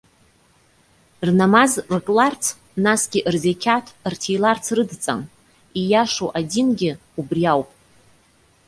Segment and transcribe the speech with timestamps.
[1.27, 2.43] Рнамаз рыкларц,
[2.83, 5.21] насгьы рзеқьаҭ рҭиларц рыдҵан.
[5.79, 7.69] Ииашоу адингьы убри ауп.